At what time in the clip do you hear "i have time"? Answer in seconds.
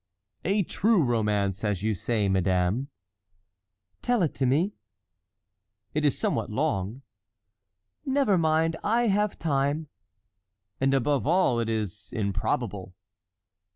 8.83-9.89